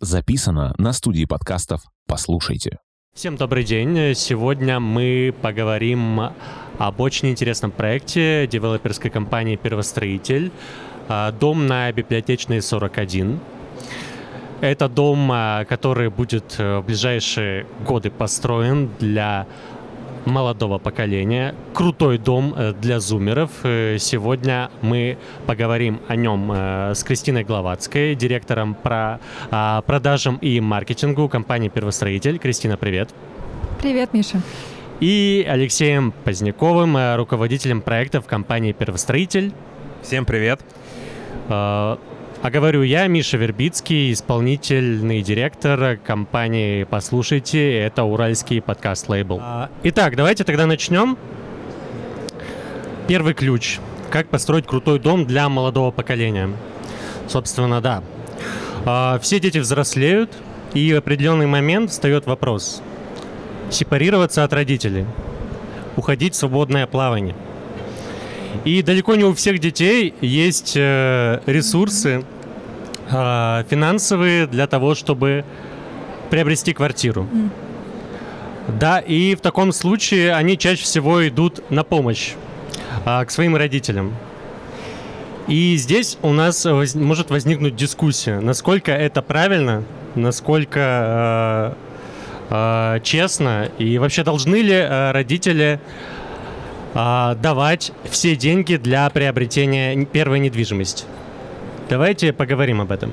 [0.00, 2.78] Записано на студии подкастов «Послушайте».
[3.16, 4.14] Всем добрый день.
[4.14, 6.20] Сегодня мы поговорим
[6.78, 10.52] об очень интересном проекте девелоперской компании «Первостроитель».
[11.08, 13.40] А, дом на Библиотечной 41.
[14.60, 19.48] Это дом, а, который будет э, в ближайшие годы построен для
[20.28, 21.54] молодого поколения.
[21.74, 23.50] Крутой дом э, для зумеров.
[23.62, 29.20] Э, сегодня мы поговорим о нем э, с Кристиной Гловацкой, директором по
[29.50, 32.38] а, продажам и маркетингу компании «Первостроитель».
[32.38, 33.10] Кристина, привет.
[33.80, 34.40] Привет, Миша.
[35.00, 39.52] И Алексеем Поздняковым, руководителем проектов компании «Первостроитель».
[40.02, 40.60] Всем привет.
[42.40, 47.80] А говорю я, Миша Вербицкий, исполнительный директор компании «Послушайте».
[47.80, 49.42] Это уральский подкаст-лейбл.
[49.82, 51.18] Итак, давайте тогда начнем.
[53.08, 53.80] Первый ключ.
[54.10, 56.50] Как построить крутой дом для молодого поколения?
[57.26, 58.04] Собственно, да.
[58.86, 60.30] А, все дети взрослеют,
[60.74, 62.82] и в определенный момент встает вопрос.
[63.68, 65.06] Сепарироваться от родителей.
[65.96, 67.34] Уходить в свободное плавание–
[68.64, 72.24] и далеко не у всех детей есть э, ресурсы
[73.10, 75.44] э, финансовые для того, чтобы
[76.30, 77.26] приобрести квартиру.
[77.32, 77.50] Mm.
[78.78, 82.34] Да, и в таком случае они чаще всего идут на помощь
[83.04, 84.14] э, к своим родителям.
[85.46, 89.82] И здесь у нас воз, может возникнуть дискуссия, насколько это правильно,
[90.14, 91.74] насколько
[92.50, 96.17] э, э, честно, и вообще должны ли э, родители а,
[97.40, 101.04] давать все деньги для приобретения первой недвижимости.
[101.88, 103.12] Давайте поговорим об этом.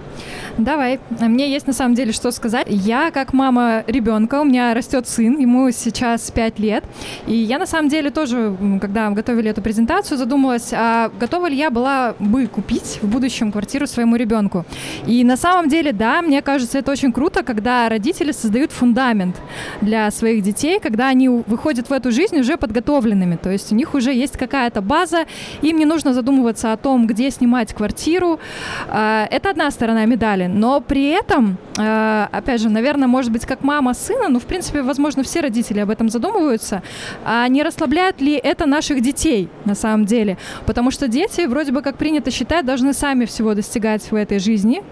[0.58, 1.00] Давай.
[1.22, 2.68] Мне есть на самом деле что сказать.
[2.70, 6.84] Я как мама ребенка, у меня растет сын, ему сейчас 5 лет.
[7.26, 11.70] И я на самом деле тоже, когда готовили эту презентацию, задумалась, а готова ли я
[11.70, 14.66] была бы купить в будущем квартиру своему ребенку.
[15.08, 19.36] И на самом деле, да, мне кажется, это очень круто, когда родители создают фундамент
[19.82, 23.38] для своих детей, когда они выходят в эту жизнь уже подготовленными.
[23.38, 25.26] То есть у них уже есть какая-то база,
[25.62, 28.40] им не нужно задумываться о том, где снимать квартиру.
[28.88, 30.48] А, это одна сторона медали.
[30.48, 34.82] Но при этом, э, опять же, наверное, может быть, как мама сына, ну, в принципе,
[34.82, 36.82] возможно, все родители об этом задумываются,
[37.26, 40.38] а не расслабляет ли это наших детей на самом деле?
[40.66, 44.84] Потому что дети, вроде бы, как принято считать, должны сами всего достигать в этой жизни.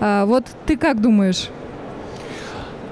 [0.00, 1.48] Э, вот ты как думаешь?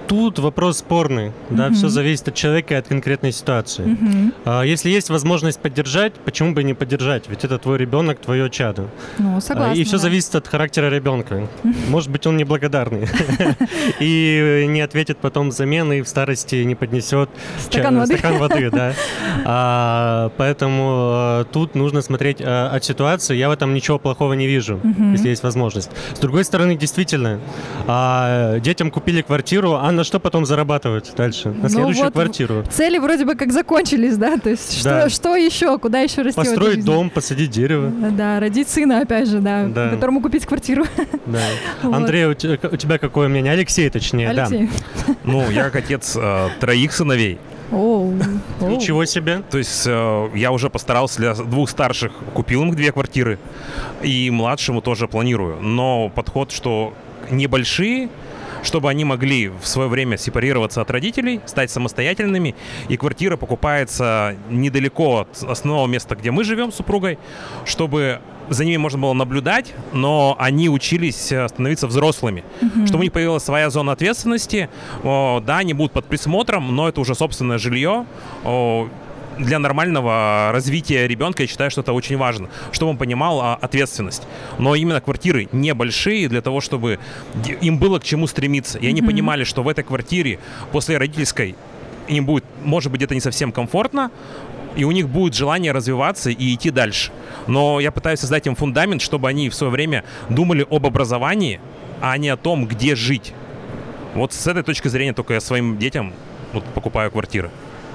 [0.06, 3.97] Тут вопрос спорный, да, все зависит от человека и от конкретной ситуации.
[4.44, 7.25] А, если есть возможность поддержать, почему бы не поддержать?
[7.28, 8.89] Ведь это твой ребенок, твое чадо.
[9.19, 9.78] Ну, согласна.
[9.78, 9.99] И все да.
[9.99, 11.49] зависит от характера ребенка.
[11.89, 13.09] Может быть, он неблагодарный
[14.00, 17.28] и не ответит потом взамен и в старости не поднесет
[17.59, 18.19] стакан воды.
[18.19, 18.93] Стакан воды, да.
[19.49, 23.37] А, поэтому а, тут нужно смотреть а, от ситуации.
[23.37, 24.81] Я в этом ничего плохого не вижу,
[25.12, 25.91] если есть возможность.
[26.15, 27.41] С другой стороны, действительно,
[27.87, 31.49] а, детям купили квартиру, а на что потом зарабатывать дальше?
[31.49, 32.65] На ну следующую вот квартиру?
[32.71, 34.39] Цели вроде бы как закончились, да?
[34.39, 35.09] То есть да.
[35.09, 35.79] что, что еще?
[35.79, 37.91] Куда еще расти Построить дом, посадить дерево.
[37.91, 39.91] Да, родить сына, опять же, да, да.
[39.91, 40.84] которому купить квартиру.
[41.27, 41.41] Да.
[41.83, 41.95] Вот.
[41.95, 43.53] Андрей, у тебя, у тебя какое мнение?
[43.53, 44.69] Алексей, точнее, Алексей.
[45.07, 45.15] да.
[45.25, 47.39] Ну, я как отец э, троих сыновей.
[47.73, 48.15] Оу.
[48.61, 49.43] Ничего себе.
[49.51, 53.39] То есть э, я уже постарался для двух старших, купил им две квартиры,
[54.03, 55.61] и младшему тоже планирую.
[55.61, 56.95] Но подход, что
[57.31, 58.09] небольшие,
[58.62, 62.55] чтобы они могли в свое время сепарироваться от родителей, стать самостоятельными,
[62.89, 67.19] и квартира покупается недалеко от основного места, где мы живем с супругой,
[67.65, 72.87] чтобы за ними можно было наблюдать, но они учились э, становиться взрослыми, mm-hmm.
[72.87, 74.69] чтобы у них появилась своя зона ответственности.
[75.03, 78.06] О, да, они будут под присмотром, но это уже собственное жилье.
[78.45, 78.89] О,
[79.39, 84.23] для нормального развития ребенка я считаю, что это очень важно, чтобы он понимал а, ответственность.
[84.59, 86.99] Но именно квартиры небольшие для того, чтобы
[87.61, 88.79] им было к чему стремиться.
[88.79, 89.07] И они mm-hmm.
[89.07, 90.39] понимали, что в этой квартире
[90.73, 91.55] после родительской
[92.09, 94.11] им будет, может быть, где-то не совсем комфортно,
[94.77, 97.11] и у них будет желание развиваться и идти дальше.
[97.47, 101.61] Но я пытаюсь создать им фундамент, чтобы они в свое время думали об образовании,
[102.01, 103.33] а не о том, где жить.
[104.15, 106.13] Вот с этой точки зрения только я своим детям
[106.53, 107.51] вот, покупаю квартиры.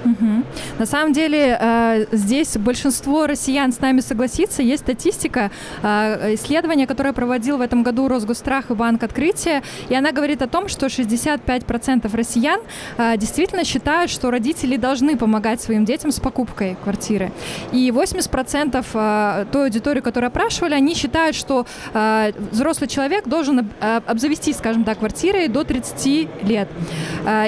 [0.05, 0.43] Угу.
[0.79, 4.61] На самом деле э, здесь большинство россиян с нами согласится.
[4.61, 5.51] Есть статистика,
[5.83, 10.47] э, исследование, которое проводил в этом году Росгострах и Банк Открытия, и она говорит о
[10.47, 12.59] том, что 65% россиян
[12.97, 17.31] э, действительно считают, что родители должны помогать своим детям с покупкой квартиры.
[17.71, 21.65] И 80% той аудитории, которую опрашивали, они считают, что
[22.51, 26.67] взрослый человек должен обзавестись, скажем так, квартирой до 30 лет.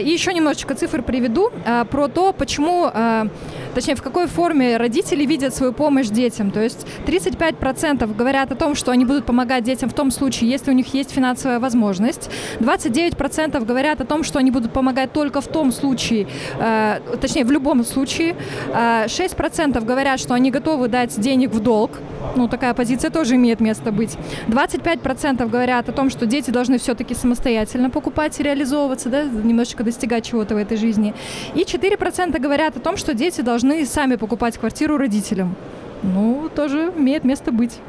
[0.01, 1.51] И еще немножечко цифр приведу
[1.89, 3.27] про то, почему э,
[3.73, 6.51] точнее, в какой форме родители видят свою помощь детям.
[6.51, 10.71] То есть 35% говорят о том, что они будут помогать детям в том случае, если
[10.71, 12.29] у них есть финансовая возможность.
[12.59, 16.27] 29% говорят о том, что они будут помогать только в том случае,
[16.59, 18.35] э, точнее, в любом случае.
[18.73, 21.91] Э, 6% говорят, что они готовы дать денег в долг.
[22.35, 24.17] Ну, такая позиция тоже имеет место быть.
[24.47, 30.25] 25% говорят о том, что дети должны все-таки самостоятельно покупать и реализовываться, да, немножечко достигать
[30.25, 31.13] чего-то в этой жизни.
[31.55, 35.55] И 4% говорят о том, что дети должны сами покупать квартиру родителям.
[36.03, 37.79] Ну, тоже имеет место быть.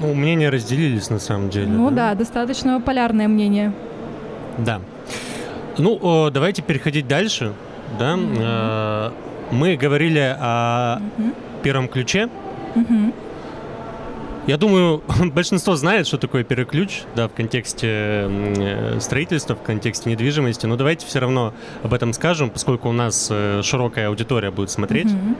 [0.00, 1.68] Ну, мнения разделились на самом деле.
[1.68, 3.72] Ну да, достаточно полярное мнение.
[4.58, 4.80] Да.
[5.78, 7.52] Ну, давайте переходить дальше.
[7.98, 8.16] Да?
[8.18, 9.10] Э,
[9.50, 11.00] Мы говорили о
[11.62, 12.28] первом ключе.
[12.74, 13.12] Мгм.
[14.46, 15.02] Я думаю,
[15.34, 20.66] большинство знает, что такое первый ключ, да, в контексте э, строительства, в контексте недвижимости.
[20.66, 25.06] Но давайте все равно об этом скажем, поскольку у нас э, широкая аудитория будет смотреть,
[25.06, 25.36] Мгм.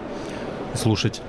[0.75, 1.21] слушать.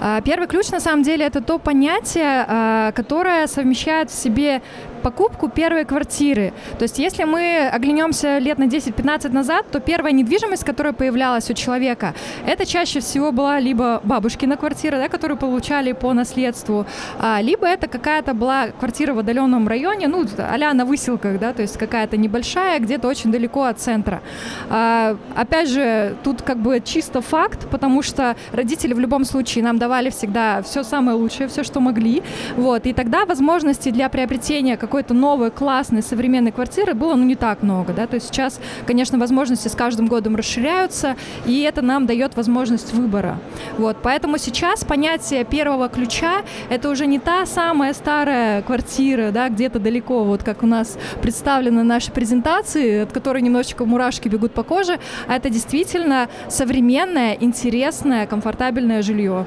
[0.00, 4.62] А, Первый ключ, на самом деле, это то понятие, а, которое совмещает в себе
[4.98, 6.52] покупку первой квартиры.
[6.78, 11.54] То есть, если мы оглянемся лет на 10-15 назад, то первая недвижимость, которая появлялась у
[11.54, 12.14] человека,
[12.46, 16.86] это чаще всего была либо бабушкина квартира, да, которую получали по наследству,
[17.18, 21.62] а, либо это какая-то была квартира в отдаленном районе, ну, а на выселках, да, то
[21.62, 24.20] есть какая-то небольшая, где-то очень далеко от центра.
[24.68, 29.78] А, Опять же, тут как бы чисто факт, потому что родители в любом случае нам
[29.78, 32.22] давали всегда все самое лучшее, все, что могли.
[32.56, 32.86] Вот.
[32.86, 37.92] И тогда возможностей для приобретения какой-то новой, классной, современной квартиры было ну, не так много.
[37.92, 38.06] Да?
[38.06, 41.14] То есть сейчас, конечно, возможности с каждым годом расширяются,
[41.44, 43.38] и это нам дает возможность выбора.
[43.76, 43.98] Вот.
[44.02, 50.24] Поэтому сейчас понятие первого ключа– это уже не та самая старая квартира, да, где-то далеко,
[50.24, 54.98] вот как у нас представлена в нашей презентации, от которой немножечко мурашки бегут по коже,
[55.26, 59.44] а это действительно современное, интересное, комфортабельное жилье.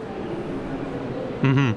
[1.41, 1.75] Мгм.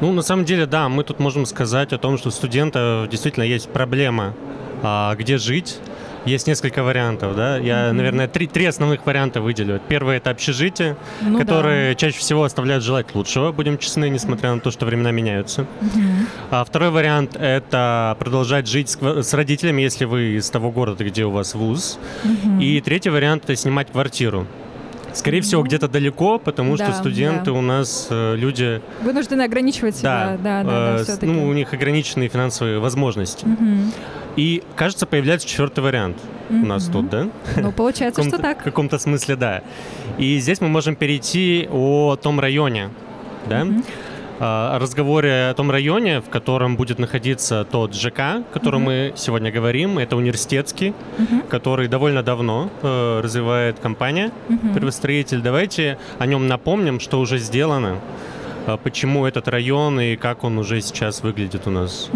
[0.00, 3.44] Ну, на самом деле, да, мы тут можем сказать о том, что у студента действительно
[3.44, 4.34] есть проблема,
[4.82, 5.78] а, где жить.
[6.24, 7.56] Есть несколько вариантов, да.
[7.56, 9.80] Я, наверное, три, три основных варианта выделю.
[9.88, 11.44] Первый это общежитие, Ну да.
[11.44, 15.66] которые чаще всего оставляют желать лучшего, будем честны, несмотря на то, что времена меняются.
[16.50, 21.24] А второй вариант это продолжать жить с, с родителями, если вы из того города, где
[21.24, 21.98] у вас вуз.
[22.60, 24.46] И третий вариант это снимать квартиру.
[25.14, 27.52] Скорее всего, где-то далеко, потому что Да, студенты да.
[27.52, 30.36] у нас э, люди Вынуждены ограничивать себя.
[30.42, 31.26] Да, да, да, э, с- все-таки.
[31.32, 33.46] ну, у них ограниченные финансовые возможности.
[34.36, 36.16] И, кажется, появляется четвертый вариант
[36.50, 37.28] у нас тут, да?
[37.56, 38.60] Ну, получается, что так.
[38.60, 39.62] В каком-то смысле, да.
[40.18, 42.90] И здесь мы можем перейти о том районе,
[43.48, 43.62] да?
[43.62, 43.82] А,
[44.40, 49.50] О разговоре о том районе, в котором будет находиться тот ЖК, о котором мы сегодня
[49.50, 49.98] говорим.
[49.98, 50.94] Это университетский,
[51.48, 54.30] который довольно давно э, развивает компания
[54.74, 55.40] «Первостроитель».
[55.40, 57.96] Давайте о нем напомним, что уже сделано,
[58.66, 62.10] а, почему этот район и как он уже сейчас выглядит у нас.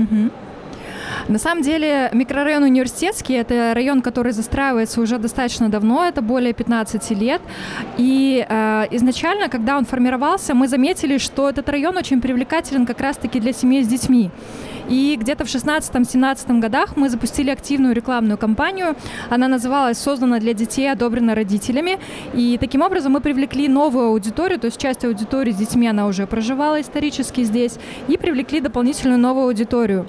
[1.29, 7.11] На самом деле микрорайон университетский– это район, который застраивается уже достаточно давно, это более 15
[7.13, 7.41] лет.
[7.97, 13.39] И э, изначально, когда он формировался, мы заметили, что этот район очень привлекателен как раз-таки
[13.41, 14.31] для семей с детьми.
[14.89, 18.97] И где-то в 16-17 годах мы запустили активную рекламную кампанию.
[19.31, 21.99] Она называлась «Создана для детей, одобрена родителями».
[22.35, 26.27] И таким образом мы привлекли новую аудиторию, то есть часть аудитории с детьми, она уже
[26.27, 27.79] проживала исторически здесь,
[28.09, 30.07] и привлекли дополнительную новую аудиторию.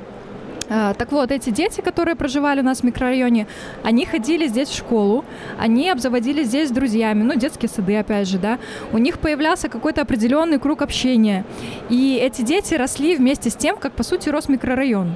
[0.70, 3.48] А, Так вот, эти дети, которые проживали у нас в микрорайоне,
[3.84, 5.26] они ходили здесь в школу,
[5.60, 8.60] они обзаводились здесь друзьями, ну, детские сады, опять же, да.
[8.92, 11.46] У них появлялся какой-то определенный круг общения.
[11.90, 15.16] И эти дети росли вместе с тем, как, по сути, рос микрорайон.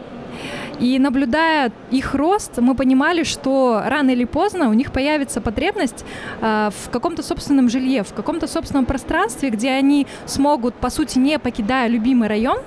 [0.79, 6.05] И наблюдая их рост, мы понимали, что рано или поздно у них появится потребность
[6.39, 11.39] а, в каком-то собственном жилье, в каком-то собственном пространстве, где они смогут, по сути, не
[11.39, 12.60] покидая любимый район,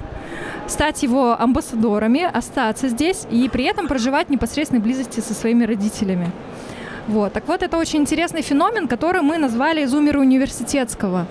[0.66, 6.30] стать его амбассадорами, остаться здесь и при этом проживать в непосредственной близости со своими родителями.
[7.08, 7.32] Вот.
[7.32, 11.26] Так вот, это очень интересный феномен, который мы назвали «зумеры университетского».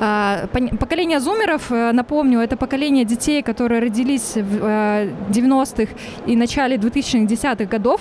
[0.00, 0.48] А,
[0.80, 5.92] Поколение зумеров, э, напомню, это поколение детей, которые родились в э, 90-х
[6.26, 8.00] и начале 2010-х годов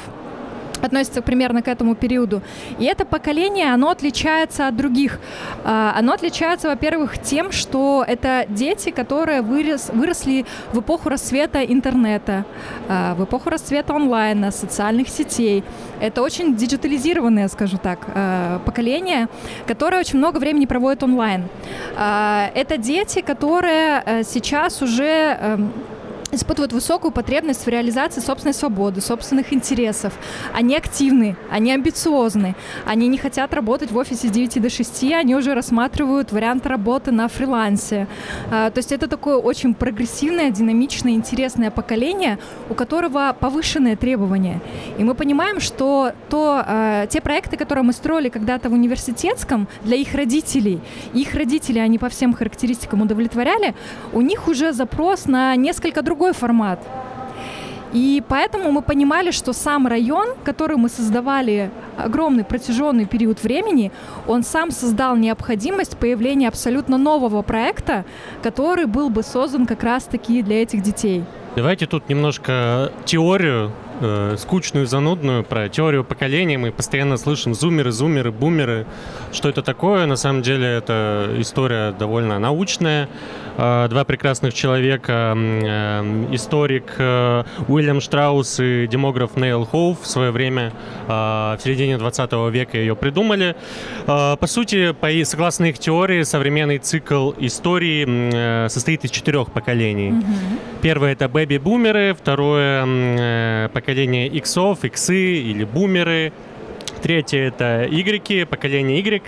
[0.84, 2.42] относится примерно к этому периоду.
[2.80, 5.20] И это поколение, оно отличается от других.
[5.64, 12.46] А, Оно отличается, во-первых, тем, что это дети, которые вырос, выросли в эпоху расцвета интернета,
[12.88, 15.64] а, в эпоху расцвета онлайна, социальных сетей.
[16.00, 19.28] Это очень диджитализированное, скажу так, а, поколение,
[19.68, 21.44] которое очень много времени проводит онлайн.
[21.98, 25.72] Это дети, которые э, сейчас уже эм,
[26.32, 30.14] испытывают высокую потребность в реализации собственной свободы, собственных интересов.
[30.54, 35.36] Они активны, они амбициозны, они не хотят работать в офисе с 9 до 6, они
[35.36, 38.08] уже рассматривают вариант работы на фрилансе.
[38.50, 44.62] А, то есть это такое очень прогрессивное, динамичное, интересное поколение, у которого повышенные требования.
[44.98, 49.98] И мы понимаем, что то, а, те проекты, которые мы строили когда-то в университетском, для
[49.98, 50.80] их родителей,
[51.14, 53.76] их родители, они по всем характеристикам удовлетворяли,
[54.14, 56.80] у них уже запрос на несколько других другой формат.
[57.94, 63.92] И поэтому мы понимали, что сам район, который мы создавали огромный протяженный период времени,
[64.28, 68.06] он сам создал необходимость появления абсолютно нового проекта,
[68.44, 71.24] который был бы создан как раз-таки для этих детей.
[71.56, 73.72] Давайте тут немножко теорию
[74.02, 76.58] э, скучную, занудную про теорию поколений.
[76.58, 78.86] Мы постоянно слышим зумеры, зумеры, бумеры.
[79.32, 80.06] Что это такое?
[80.06, 83.08] На самом деле это история довольно научная.
[83.58, 90.32] Э, два прекрасных человека, э, историк э, Уильям Штраус и демограф Нейл Хоув в свое
[90.32, 90.74] время
[91.08, 93.56] в середине 20 века ее придумали.
[94.06, 100.12] По сути, по, согласно их теории, современный цикл истории состоит из четырех поколений.
[100.12, 100.82] Mm-hmm.
[100.82, 106.34] Первое это бэби-бумеры, второе поколение иксов, иксы или бумеры,
[107.02, 109.24] третье это игреки, поколение Y,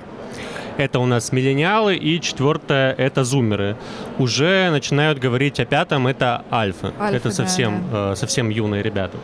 [0.78, 3.76] это у нас миллениалы, и четвертое— это зумеры.
[4.18, 8.12] Уже начинают говорить о пятом— это альфа это совсем, да, да.
[8.14, 9.18] Э, совсем юные ребята.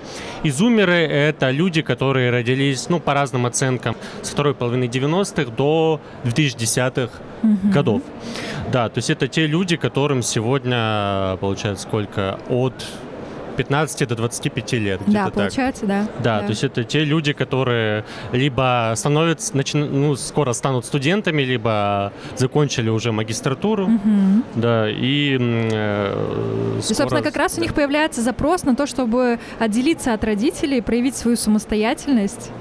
[0.44, 6.00] И зумеры— это люди, которые родились, ну, по разным оценкам, с второй половины 90-х до
[6.24, 7.74] 2010-х угу.
[7.74, 8.02] годов.
[8.72, 12.40] Да, то есть это те люди, которым сегодня, получается, сколько?
[12.50, 12.74] От
[13.60, 15.02] 15 до 25 лет.
[15.08, 15.90] Да, получается, так.
[15.90, 16.08] да.
[16.24, 16.40] да.
[16.40, 19.78] Да, то есть это те люди, которые либо становятся, начи...
[19.78, 24.44] ну, скоро станут студентами, либо закончили уже магистратуру, угу.
[24.56, 26.92] да, и э, скоро...
[26.92, 31.18] И, собственно, как раз у них появляется запрос на то, чтобы отделиться от родителей, проявить
[31.18, 32.52] свою самостоятельность.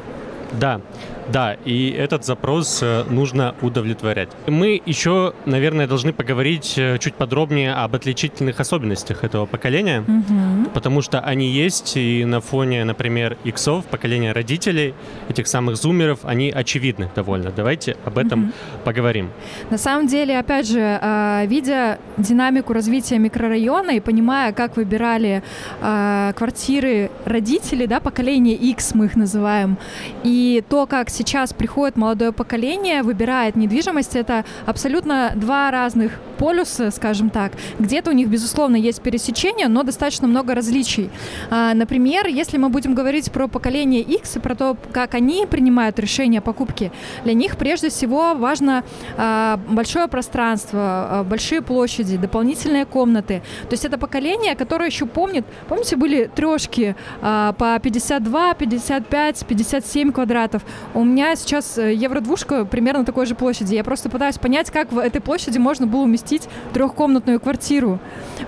[0.53, 0.81] Да,
[1.29, 4.31] да, и этот запрос э, нужно удовлетворять.
[4.47, 10.71] Мы еще, наверное, должны поговорить э, чуть подробнее об отличительных особенностях этого поколения, угу.
[10.73, 14.95] потому что они есть, и на фоне, например, иксов, поколения родителей,
[15.29, 17.51] этих самых зумеров, они очевидны довольно.
[17.51, 18.53] Давайте об этом угу.
[18.85, 19.31] поговорим.
[19.71, 25.43] На самом деле, опять же, а, видя динамику развития микрорайона и понимая, как выбирали
[25.83, 29.77] а, квартиры родители, да, поколение X мы их называем,
[30.25, 37.31] и то, как сейчас приходит молодое поколение, выбирает недвижимость, это абсолютно два разных полюса, скажем
[37.31, 37.53] так.
[37.79, 41.11] Где-то у них, безусловно, есть пересечения, но достаточно много различий.
[41.51, 45.99] А, например, если мы будем говорить про поколение X и про то, как они принимают
[45.99, 46.93] решения о покупке,
[47.25, 48.85] для них прежде всего важно
[49.17, 53.43] а, большое пространство, а, большие площади, дополнительные комнаты.
[53.69, 60.63] То есть это поколение, которое еще помнит, помните, были трешки по 52, 55, 57 квадратов.
[60.95, 63.75] У меня сейчас э, евро-двушка примерно такой же площади.
[63.75, 67.99] Я просто пытаюсь понять, как в этой площади можно было уместить трехкомнатную квартиру.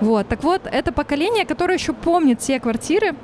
[0.01, 0.29] Вот.
[0.29, 3.15] Так вот, это поколение, которое еще помнит все квартиры,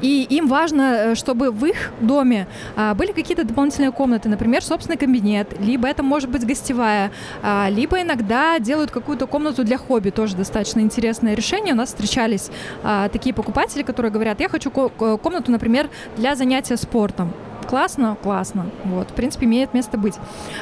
[0.00, 4.96] и им важно, э, чтобы в их доме а, были какие-то дополнительные комнаты, например, собственный
[4.96, 7.10] кабинет, либо это может быть гостевая,
[7.42, 11.74] а, либо иногда делают какую-то комнату для хобби, тоже достаточно интересное решение.
[11.74, 12.50] У нас встречались
[12.82, 17.32] а, такие покупатели, которые говорят, я хочу комнату, например, для занятия спортом
[17.68, 18.66] классно, классно.
[18.84, 20.14] Вот, в принципе, имеет место быть.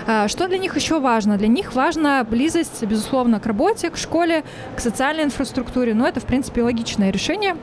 [0.07, 1.39] А, что для них еще важно?
[1.39, 4.43] Для них важна близость, безусловно, к работе, к школе,
[4.77, 5.95] к социальной инфраструктуре.
[5.95, 7.57] Но это, в принципе, логичное решение.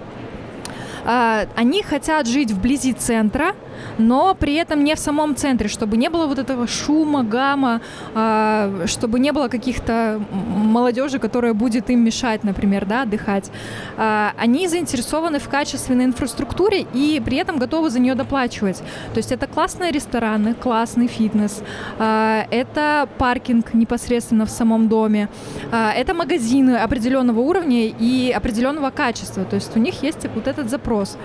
[1.06, 3.54] А, они хотят жить вблизи центра,
[3.98, 7.82] но при этом не в самом центре, чтобы не было вот этого шума, гамма,
[8.14, 13.52] а, чтобы не было каких-то молодежи, которая будет им мешать, например, да, отдыхать.
[13.98, 18.78] А, они заинтересованы в качественной инфраструктуре и при этом готовы за нее доплачивать.
[19.14, 21.62] То есть это классные рестораны, классный фитнес,
[22.00, 25.30] это паркинг непосредственно в самом доме,
[25.72, 29.46] это магазины определенного уровня и определенного качества.
[29.46, 31.18] То есть у них есть вот этот запрос.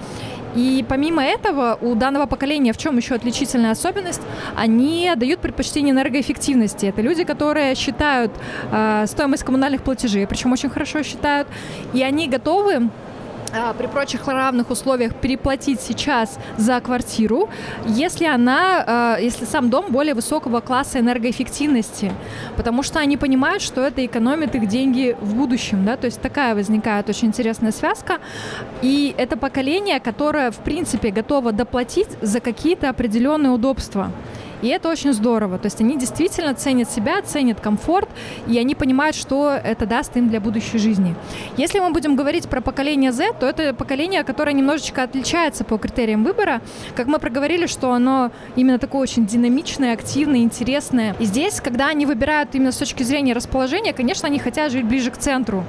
[0.54, 4.22] И помимо этого, у данного поколения в чем еще отличительная особенность?
[4.56, 6.86] Они дают предпочтение энергоэффективности.
[6.86, 8.32] Это люди, которые считают
[8.72, 11.48] э, стоимость коммунальных платежей, причем очень хорошо считают,
[11.92, 12.88] и они готовы
[13.78, 17.48] при прочих равных условиях переплатить сейчас за квартиру,
[17.86, 22.12] если она, а, если сам дом более высокого класса энергоэффективности,
[22.56, 26.54] потому что они понимают, что это экономит их деньги в будущем, да, то есть такая
[26.54, 28.18] возникает очень интересная связка,
[28.82, 34.10] и это поколение, которое в принципе готово доплатить за какие-то определенные удобства.
[34.62, 35.58] И это очень здорово.
[35.58, 38.08] То есть они действительно ценят себя, ценят комфорт,
[38.46, 41.14] и они понимают, что это даст им для будущей жизни.
[41.56, 46.24] Если мы будем говорить про поколение Z, то это поколение, которое немножечко отличается по критериям
[46.24, 46.60] выбора.
[46.96, 51.14] Как мы проговорили, что оно именно такое очень динамичное, активное, интересное.
[51.18, 55.10] И здесь, когда они выбирают именно с точки зрения расположения, конечно, они хотят жить ближе
[55.10, 55.64] к центру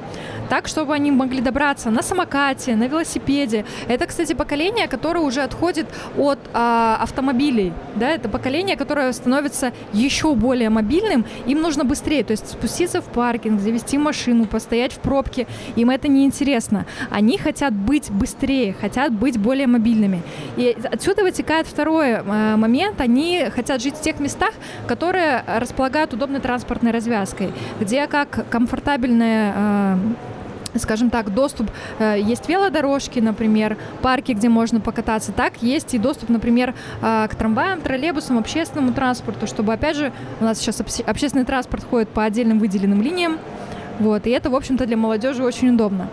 [0.50, 3.65] так, чтобы они могли добраться на самокате, на велосипеде.
[3.88, 5.86] Это, кстати, поколение, которое уже отходит
[6.17, 7.72] от а, автомобилей.
[7.96, 8.10] Да?
[8.10, 11.25] Это поколение, которое становится еще более мобильным.
[11.45, 15.45] Им нужно быстрее, то есть спуститься в паркинг, завести машину, постоять в пробке.
[15.75, 16.86] Им это не интересно.
[17.12, 20.21] Они хотят быть быстрее, хотят быть более мобильными.
[20.57, 23.01] И отсюда вытекает второй а, момент.
[23.01, 24.53] Они хотят жить в тех местах,
[24.88, 30.00] которые располагают удобной транспортной развязкой, где как комфортабельная а,
[30.75, 36.29] скажем так, доступ, э, есть велодорожки, например, парки, где можно покататься, так есть и доступ,
[36.29, 41.83] например, э, к трамваям, троллейбусам, общественному транспорту, чтобы, опять же, у нас сейчас общественный транспорт
[41.83, 43.39] ходит по отдельным выделенным линиям,
[44.00, 46.08] вот, и это, в общем-то, для молодежи очень удобно.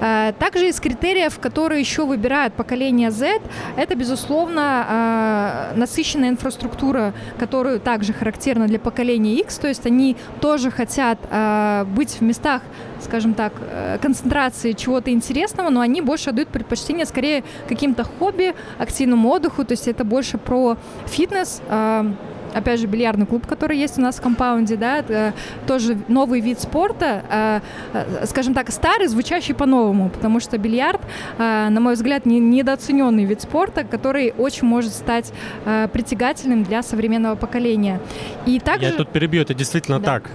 [0.00, 3.40] Э, также из критериев, которые еще выбирают поколение Z,
[3.76, 10.70] это, безусловно, э, насыщенная инфраструктура, которую также характерна для поколения X, то есть они тоже
[10.70, 12.62] хотят э, быть в местах,
[13.00, 13.52] скажем так,
[14.00, 19.88] концентрации чего-то интересного, но они больше отдают предпочтение скорее каким-то хобби, активному отдыху, то есть
[19.88, 21.60] это больше про фитнес,
[22.54, 25.32] опять же, бильярдный клуб, который есть у нас в компаунде, да,
[25.66, 27.60] тоже новый вид спорта, э,
[27.92, 31.00] э, скажем так, старый, звучащий по-новому, потому что бильярд,
[31.38, 35.32] э, на мой взгляд, не, недооцененный вид спорта, который очень может стать
[35.92, 38.00] притягательным для современного поколения.
[38.46, 38.90] И также...
[38.90, 40.04] Я тут перебью, это действительно да.
[40.04, 40.30] так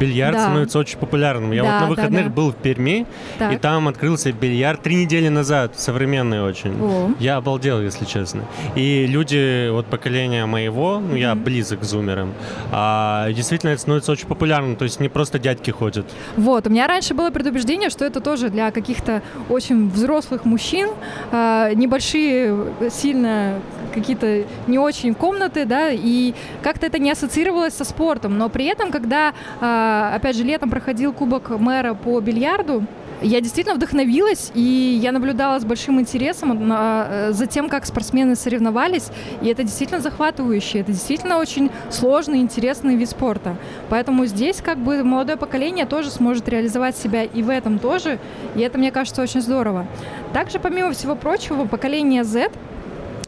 [0.00, 0.42] бильярд да.
[0.42, 1.52] становится очень популярным.
[1.52, 2.34] Я да, вот на выходных да, да.
[2.34, 3.06] был в Перми,
[3.38, 3.52] так.
[3.52, 6.72] и там открылся бильярд три недели назад, современный очень.
[6.80, 7.10] О.
[7.20, 8.44] Я обалдел, если честно.
[8.74, 12.32] И люди, вот поколения моего, ну, я близок к зумерам,
[12.72, 16.06] а, действительно это становится очень популярным, то есть не просто дядьки ходят.
[16.38, 20.88] Вот, у меня раньше было предубеждение, что это тоже для каких-то очень взрослых мужчин,
[21.32, 22.56] а, небольшие,
[22.90, 23.60] сильно
[23.92, 28.90] какие-то не очень комнаты, да, и как-то это не ассоциировалось со спортом, но при этом,
[28.90, 32.84] когда а, опять же, летом проходил Кубок мэра по бильярду,
[33.22, 39.08] я действительно вдохновилась, и я наблюдала с большим интересом э, за тем, как спортсмены соревновались,
[39.42, 43.56] и это действительно захватывающе, это действительно очень сложный, интересный вид спорта.
[43.88, 48.18] Поэтому здесь как бы молодое поколение тоже сможет реализовать себя и в этом тоже,
[48.54, 49.86] и это, мне кажется, очень здорово.
[50.32, 52.50] Также, помимо всего прочего, поколение Z—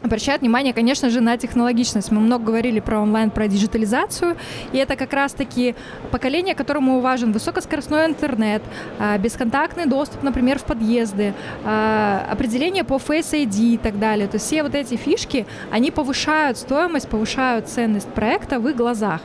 [0.03, 2.11] обращают внимание, конечно же, на технологичность.
[2.11, 4.35] Мы много говорили про онлайн, про диджитализацию,
[4.73, 5.75] и это как раз-таки
[6.11, 8.61] поколение, которому важен высокоскоростной интернет,
[8.99, 14.27] а, бесконтактный доступ, например, в подъезды, а, определение по Face ID и так далее.
[14.27, 19.21] То есть все вот эти фишки, они повышают стоимость, повышают ценность проекта в их глазах.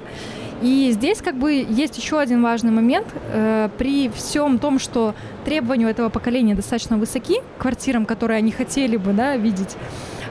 [0.62, 3.06] И здесь как бы есть еще один важный момент.
[3.32, 5.14] Э, при всем том, что
[5.44, 9.76] требования у этого поколения достаточно высоки, квартирам, которые они хотели бы да, видеть,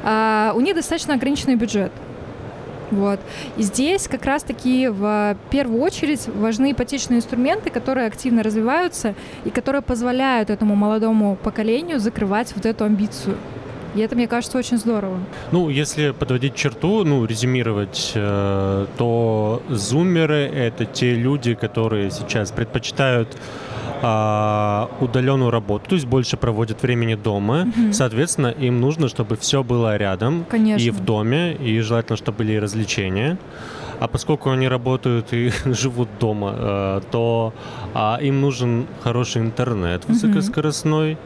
[0.10, 1.91] а, у них достаточно ограниченный бюджет.
[2.91, 3.20] Вот.
[3.58, 9.82] И здесь как раз-таки в первую очередь важны ипотечные инструменты, которые активно развиваются и которые
[9.82, 13.36] позволяют этому молодому поколению закрывать вот эту амбицию.
[13.96, 15.17] И это, мне кажется, очень здорово.
[15.52, 23.36] Ну, если подводить черту, ну, резюмировать, э, то зумеры— это те люди, которые сейчас предпочитают
[24.02, 27.68] а, удаленную работу, то есть больше проводят времени дома.
[27.68, 27.94] Угу.
[27.94, 30.86] Соответственно, им нужно, чтобы все было рядом Конечно.
[30.86, 33.38] и в доме, и желательно, чтобы были развлечения.
[34.00, 37.54] А поскольку они работают и живут дома, э, то
[37.94, 41.14] а, им нужен хороший интернет высокоскоростной.
[41.14, 41.20] Угу.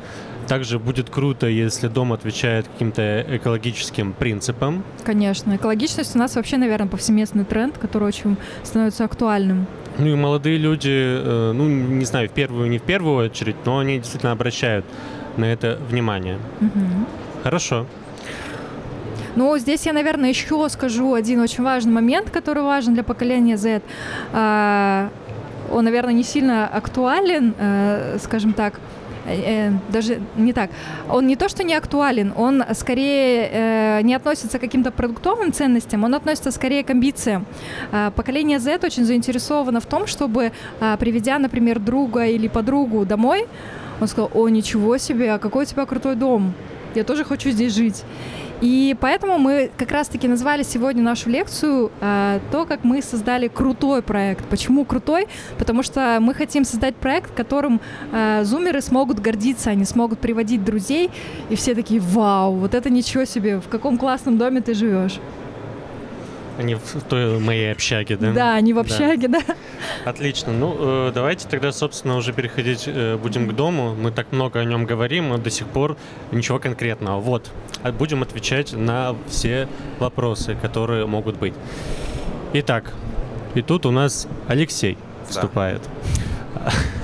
[0.47, 4.83] Также будет круто, если дом отвечает каким-то экологическим принципам.
[5.03, 5.55] Конечно.
[5.55, 9.67] Экологичность у нас вообще, наверное, повсеместный тренд, который очень становится актуальным.
[9.97, 13.79] Ну и молодые люди, э, ну не знаю, в первую, не в первую очередь, но
[13.79, 14.85] они действительно обращают
[15.37, 16.37] на это внимание.
[16.59, 16.79] Угу.
[17.43, 17.85] Хорошо.
[19.35, 23.81] Ну, здесь я, наверное, еще скажу один очень важный момент, который важен для поколения Z.
[24.33, 25.09] А,
[25.71, 28.79] он, наверное, не сильно актуален, э, скажем так,
[29.25, 30.69] Э, э, даже не так.
[31.09, 36.03] Он не то, что не актуален, он скорее э, не относится к каким-то продуктовым ценностям,
[36.03, 37.45] он относится скорее к амбициям.
[37.91, 43.45] Э, поколение Z очень заинтересовано в том, чтобы, э, приведя, например, друга или подругу домой,
[43.99, 46.53] он сказал, о, ничего себе, а какой у тебя крутой дом,
[46.95, 48.03] я тоже хочу здесь жить.
[48.61, 54.03] И поэтому мы как раз-таки назвали сегодня нашу лекцию э, то, как мы создали крутой
[54.03, 54.45] проект.
[54.45, 55.27] Почему крутой?
[55.57, 61.09] Потому что мы хотим создать проект, которым э, зумеры смогут гордиться, они смогут приводить друзей,
[61.49, 65.19] и все такие, вау, вот это ничего себе, в каком классном доме ты живешь.
[66.61, 68.31] Они в той моей общаге, да?
[68.31, 69.41] Да, они в общаге, да.
[70.05, 70.53] Отлично.
[70.53, 70.75] Ну,
[71.07, 73.95] э, давайте тогда, собственно, уже переходить э, будем к дому.
[73.95, 75.97] Мы так много о нем говорим, но до сих пор
[76.31, 77.19] ничего конкретного.
[77.19, 77.49] Вот.
[77.81, 81.55] А Будем отвечать на все вопросы, которые могут быть.
[82.53, 82.93] Итак,
[83.55, 85.81] и тут у нас Алексей вступает.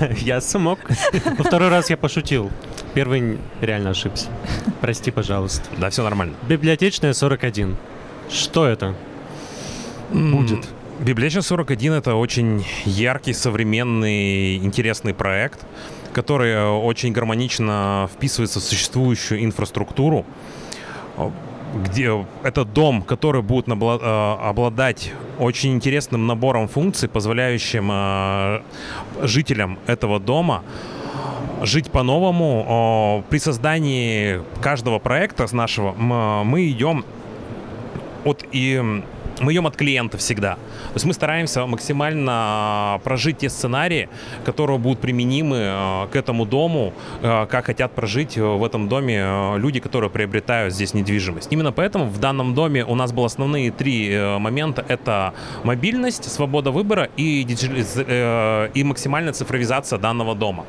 [0.18, 0.78] Я смог.
[1.36, 2.50] Во второй раз я пошутил.
[2.94, 4.28] Первый реально ошибся.
[4.80, 5.64] Прости, пожалуйста.
[5.78, 6.36] Да, все нормально.
[6.48, 7.76] Библиотечная 41.
[8.30, 8.94] Что это?
[10.10, 10.68] Будет.
[11.00, 15.64] Библиотечная 41— это очень яркий, современный, интересный проект,
[16.12, 20.26] который э, очень гармонично вписывается в существующую инфраструктуру,
[21.18, 21.30] Э,
[21.84, 28.62] где это дом, который будет э, обладать очень интересным набором функций, позволяющим э,
[29.22, 30.62] жителям этого дома
[31.62, 33.22] жить по-новому.
[33.26, 37.04] Э, При создании каждого проекта с нашего мы идем
[38.24, 39.02] от и
[39.40, 40.54] мы идем от клиента всегда.
[40.54, 44.08] То есть мы стараемся максимально прожить те сценарии,
[44.44, 49.80] которые будут применимы э, к этому дому, э, как хотят прожить в этом доме люди,
[49.80, 51.48] которые приобретают здесь недвижимость.
[51.52, 54.84] Именно поэтому в данном доме у нас было основные три э, момента.
[54.88, 60.64] Это мобильность, свобода выбора и, э, и максимальная цифровизация данного дома.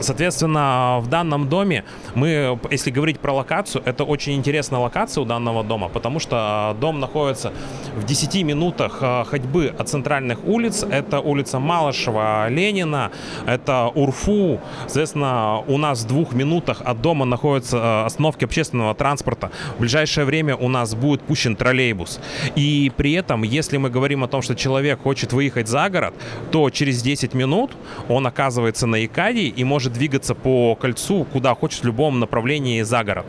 [0.00, 1.84] Соответственно, в данном доме
[2.14, 7.00] мы, если говорить про локацию, это очень интересная локация у данного дома, потому что дом
[7.00, 7.52] находится
[7.96, 10.84] в 10 минутах э, ходьбы от центральных улиц.
[10.88, 13.10] Это улица Малышева, Ленина,
[13.46, 14.60] это Урфу.
[14.86, 19.50] Соответственно, у нас в двух минутах от дома находятся э, остановки общественного транспорта.
[19.76, 22.20] В ближайшее время у нас будет пущен троллейбус.
[22.56, 26.14] И при этом, если мы говорим о том, что человек хочет выехать за город,
[26.50, 27.72] то через 10 минут
[28.08, 33.04] он оказывается на Икадии и может двигаться по кольцу, куда хочет в любом направлении за
[33.04, 33.26] город.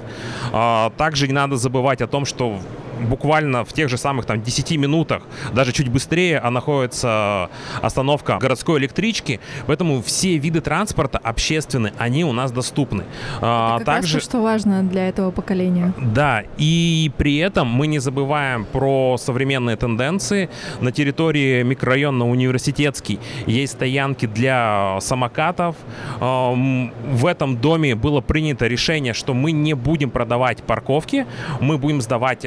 [0.51, 2.59] А, Также не надо забывать о том, что
[2.99, 7.49] буквально в тех же самых там 10 минутах, даже чуть быстрее, а находится
[7.81, 13.03] остановка городской электрички, поэтому все виды транспорта общественные, они у нас доступны.
[13.41, 15.93] А, Как раз то, что важно для этого поколения.
[15.97, 20.49] да, и при этом мы не забываем про современные тенденции.
[20.81, 25.75] На территории микрорайона Университетский есть стоянки для самокатов.
[26.21, 31.25] Эм, В этом доме было принято решение, что мы не будем продавать парковки,
[31.59, 32.45] мы будем сдавать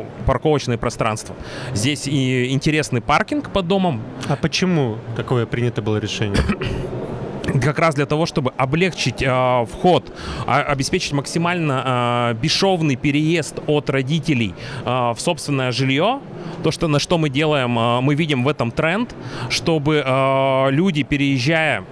[0.00, 1.34] э, парковочные пространства.
[1.74, 6.40] Здесь и интересный паркинг под домом, А почему такое принято было решение?
[7.60, 10.12] как раз для того, чтобы облегчить э, вход,
[10.46, 16.20] а- обеспечить максимально э, бесшовный переезд от родителей э, в собственное жилье.
[16.62, 19.14] То, что, на что мы делаем, э, мы видим в этом тренд,
[19.50, 21.84] чтобы э, люди, переезжая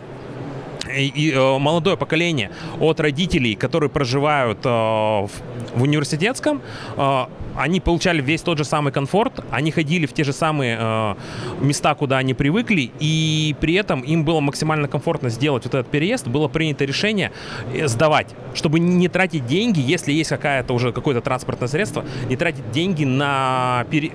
[0.96, 5.30] и, и, э, молодое поколение от родителей, которые проживают э, в,
[5.74, 6.62] в университетском,
[6.96, 7.24] э,
[7.60, 11.14] они получали весь тот же самый комфорт, они ходили в те же самые э,
[11.60, 16.26] места, куда они привыкли, и при этом им было максимально комфортно сделать вот этот переезд.
[16.26, 17.32] Было принято решение
[17.74, 22.70] э, сдавать, чтобы не тратить деньги, если есть какая-то уже какое-то транспортное средство, не тратить
[22.72, 24.12] деньги на пере-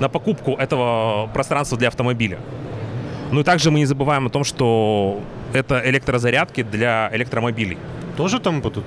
[0.00, 2.38] на покупку этого пространства для автомобиля.
[3.30, 5.20] Ну и также мы не забываем о том, что
[5.52, 7.76] это электрозарядки для электромобилей.
[8.16, 8.84] Тоже там будут?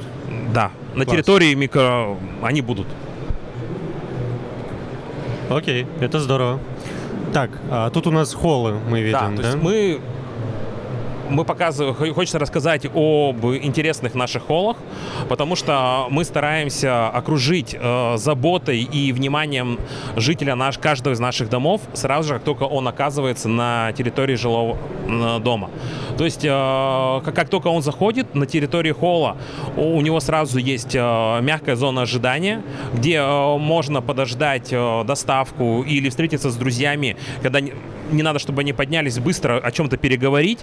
[0.52, 1.16] Да, на Класс.
[1.16, 2.88] территории микро они будут.
[5.50, 6.60] Окей, это здорово.
[7.34, 9.36] Так, а тут у нас холлы мы видим, Да, да?
[9.36, 10.00] то есть мы
[11.30, 14.78] мы показываем, хо- хочется рассказать об интересных наших холлах,
[15.30, 19.80] потому что мы стараемся окружить э, заботой и вниманием
[20.16, 24.78] жителя наш, каждого из наших домов сразу же, как только он оказывается на территории жилого
[25.08, 25.70] э, дома.
[26.18, 29.38] То есть, э, как, как только он заходит на территории холла,
[29.76, 32.64] у, у него сразу есть э, мягкая зона ожидания,
[32.94, 37.60] где э, можно подождать э, доставку или встретиться с друзьями, когда
[38.12, 40.60] не- надо, чтобы они поднялись быстро о чем-то переговорить.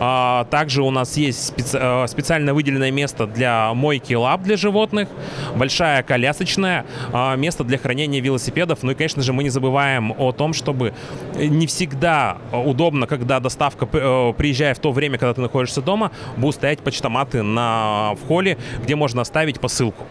[0.00, 5.08] А, также у нас есть специ- э, специально выделенное место для мойки лап для животных,
[5.54, 8.82] большая колясочная, а, место для хранения велосипедов.
[8.82, 10.94] Ну и, конечно же, мы не забываем о том, чтобы
[11.36, 16.56] не всегда удобно, когда доставка, э, приезжая в то время, когда ты находишься дома, будут
[16.56, 20.04] стоять почтоматы на, в холле, где можно оставить посылку.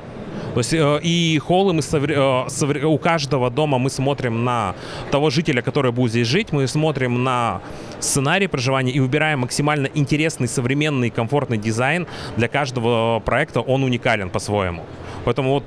[0.53, 4.75] То есть э, и холлы мы совре- э, у каждого дома мы смотрим на
[5.11, 7.61] того жителя, который будет здесь жить, мы смотрим на
[7.99, 12.05] сценарий проживания и выбираем максимально интересный, современный, комфортный дизайн
[12.37, 13.61] для каждого проекта.
[13.61, 14.83] Он уникален по-своему.
[15.25, 15.63] Поэтому вот.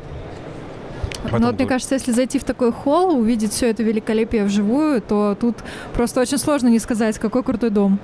[1.25, 5.03] Ну поэтому вот мне кажется, если зайти в такой холл, увидеть все это великолепие вживую,
[5.03, 5.57] то тут
[5.95, 7.99] просто очень сложно не сказать, какой крутой дом.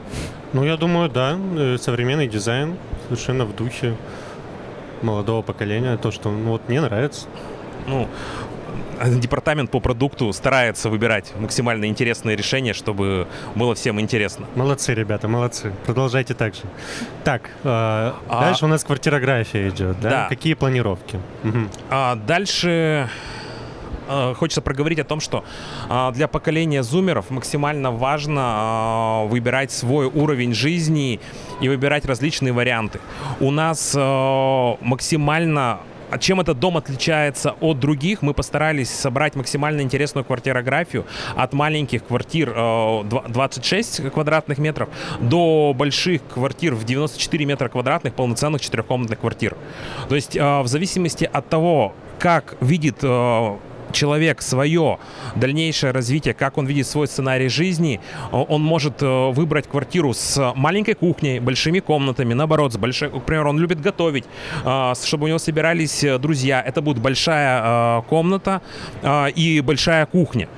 [0.52, 2.74] Ну, я думаю, да, э, современный дизайн,
[3.08, 3.94] совершенно в духе
[5.02, 7.26] молодого поколения, то, что, ну, вот мне нравится.
[7.86, 8.08] ну,
[9.10, 14.46] департамент по продукту старается выбирать максимально интересные решения, чтобы было всем интересно.
[14.54, 15.72] Молодцы, ребята, молодцы.
[15.86, 16.62] Продолжайте так же.
[17.24, 18.14] Так, э, а...
[18.28, 20.10] дальше у нас квартирография идет, да?
[20.10, 20.26] да.
[20.28, 21.18] Какие планировки?
[21.44, 21.58] Угу.
[21.90, 23.08] А, дальше
[24.12, 25.44] э, хочется проговорить о том, что
[25.88, 31.20] э, для поколения зумеров максимально важно э, выбирать свой уровень жизни
[31.61, 33.01] и выбирать различные варианты.
[33.40, 35.81] У нас максимально
[36.20, 42.53] чем этот дом отличается от других, мы постарались собрать максимально интересную квартирографию от маленьких квартир
[42.53, 49.57] 26 квадратных метров до больших квартир в 94 метра квадратных полноценных четырехкомнатных квартир.
[50.11, 53.03] То есть в зависимости от того, как видит
[53.92, 54.98] человек свое
[55.37, 58.00] дальнейшее развитие, как он видит свой сценарий жизни,
[58.31, 63.59] он может э, выбрать квартиру с маленькой кухней, большими комнатами, наоборот, с большой, например, он
[63.59, 64.24] любит готовить,
[64.64, 66.62] э, чтобы у него собирались э, друзья.
[66.62, 68.62] Это будет большая комната
[69.35, 70.48] и большая кухня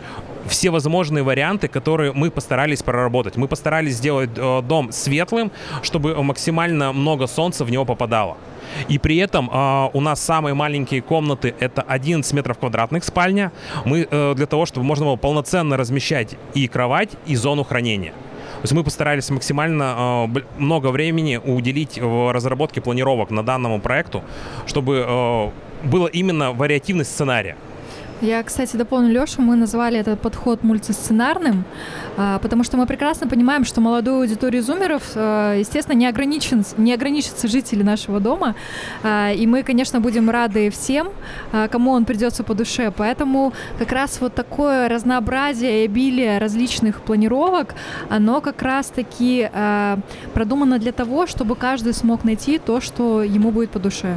[0.47, 3.37] все возможные варианты, которые мы постарались проработать.
[3.37, 5.51] Мы постарались сделать дом светлым,
[5.83, 8.37] чтобы максимально много солнца в него попадало.
[8.89, 13.53] И при этом э, у нас самые маленькие комнаты это 11 метров квадратных спальня.
[13.85, 18.13] Мы э, для того, чтобы можно было полноценно размещать и кровать, и зону хранения.
[18.13, 24.23] То есть мы постарались максимально э, много времени уделить в разработке планировок на данному проекту,
[24.67, 25.51] чтобы э,
[25.87, 27.57] было именно вариативность сценария.
[28.21, 31.65] Я, кстати, дополню Лешу, мы назвали этот подход мультисценарным,
[32.17, 36.95] а, потому что мы прекрасно понимаем, что молодой аудитории зумеров, а, естественно, не, ограничен, не
[36.95, 38.55] ограничатся жители нашего дома,
[39.03, 41.09] а, и мы, конечно, будем рады всем,
[41.71, 47.75] кому он придется по душе, поэтому как раз вот такое разнообразие и обилие различных планировок,
[48.09, 49.51] оно как раз-таки
[50.33, 54.17] продумано для того, чтобы каждый смог найти то, что ему будет по душе.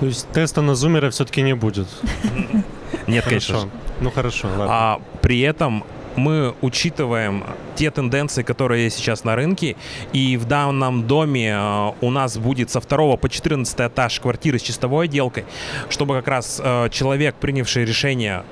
[0.00, 1.86] То есть теста на зумера все-таки не будет?
[3.06, 3.68] Нет, конечно.
[4.00, 4.66] Ну хорошо, ладно.
[4.68, 5.84] А при этом
[6.16, 9.76] мы учитываем те тенденции, которые есть сейчас на рынке,
[10.12, 14.62] и в данном доме э, у нас будет со второго по 14 этаж квартиры с
[14.62, 15.44] чистовой отделкой,
[15.88, 18.44] чтобы как раз э, человек, принявший решение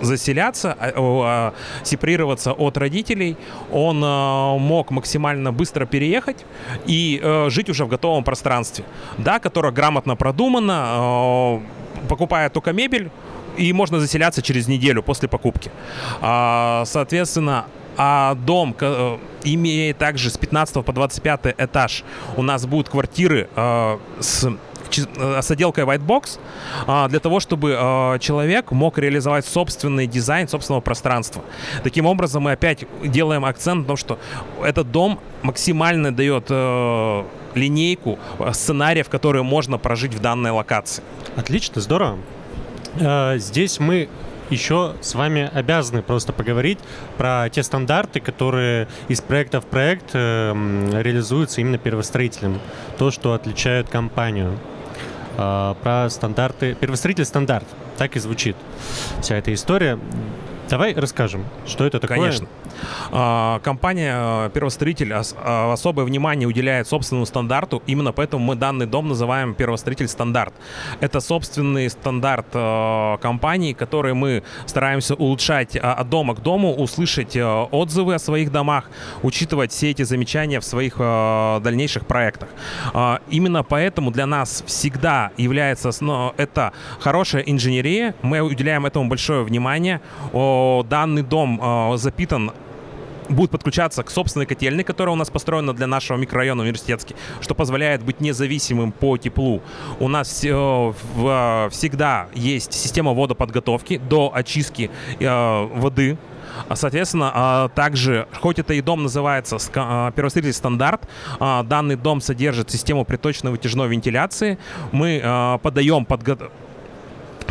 [0.00, 3.36] заселяться, а, а, сепарироваться от родителей,
[3.70, 6.46] он э, мог максимально быстро переехать
[6.86, 8.84] и жить уже в готовом пространстве,
[9.18, 11.60] да, которое грамотно продумано,
[12.08, 13.10] покупая только мебель,
[13.60, 15.70] и можно заселяться через неделю после покупки.
[16.20, 22.04] А, соответственно, а дом э, имеет также с 15 по 25 этаж
[22.36, 28.72] у нас будут квартиры э, с э, с отделкой White Box для того, чтобы человек
[28.72, 31.44] мог реализовать собственный дизайн собственного пространства.
[31.84, 34.18] Таким образом, мы опять делаем акцент на том, что
[34.64, 36.50] этот дом максимально дает
[37.54, 38.18] линейку
[38.52, 41.04] сценариев, которые можно прожить в данной локации.
[41.36, 42.18] Отлично, здорово.
[42.98, 44.08] Э, здесь мы
[44.50, 46.78] еще с вами обязаны просто поговорить
[47.16, 50.52] про те стандарты, которые из проекта в проект э,
[51.00, 52.58] реализуются именно первостроителем.
[52.98, 54.58] То, что отличает компанию.
[55.36, 56.74] Э, про стандарты.
[56.74, 57.66] Первостроитель стандарт.
[57.96, 58.56] Так и звучит
[59.20, 59.98] вся эта история.
[60.68, 62.18] Давай расскажем, что это такое.
[62.18, 62.46] Конечно.
[63.12, 64.14] А, компания
[64.46, 70.08] э, «Первостроитель» а, особое внимание уделяет собственному стандарту, именно поэтому мы данный дом называем «Первостроитель
[70.08, 70.54] стандарт».
[71.00, 72.46] Это собственный стандарт
[73.20, 78.90] компании, который мы стараемся улучшать а, от дома к дому, услышать отзывы о своих домах,
[79.22, 82.48] учитывать все эти замечания в своих дальнейших проектах.
[83.28, 85.90] Именно поэтому для нас всегда является
[86.36, 90.00] это хорошая инженерия, мы уделяем этому большое внимание.
[90.32, 92.52] Данный дом запитан
[93.30, 98.02] будет подключаться к собственной котельной, которая у нас построена для нашего микрорайона университетский, что позволяет
[98.02, 99.62] быть независимым по теплу.
[99.98, 106.18] У нас э, в, всегда есть система водоподготовки до очистки э, воды
[106.68, 112.70] а, Соответственно, а, также, хоть это и дом называется а, первостроительный стандарт, данный дом содержит
[112.70, 114.58] систему приточной вытяжной вентиляции.
[114.92, 116.52] Мы подаем подготовку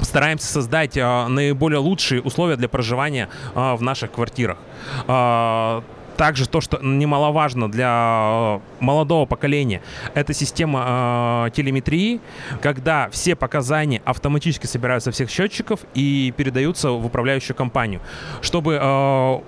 [0.10, 4.58] стараемся создать э, наиболее лучшие условия для проживания э, в наших квартирах.
[5.08, 5.82] Э,
[6.18, 9.82] также то, что немаловажно для молодого поколения,
[10.16, 12.20] это система э, телеметрии,
[12.62, 18.02] когда все показания автоматически собираются со всех счетчиков и передаются в управляющую компанию,
[18.42, 19.40] чтобы э,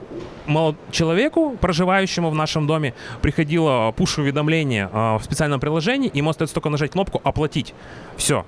[0.91, 6.91] человеку, проживающему в нашем доме, приходило пуш-уведомление э, в специальном приложении, ему остается только нажать
[6.91, 7.73] кнопку «Оплатить».
[8.15, 8.45] Все.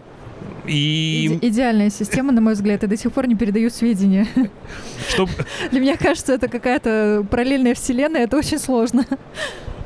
[0.65, 1.27] И...
[1.29, 2.83] Иде- идеальная система, на мой взгляд.
[2.83, 4.27] Я до сих пор не передаю сведения.
[5.09, 5.27] Что...
[5.71, 9.05] Для меня кажется, это какая-то параллельная вселенная, это очень сложно.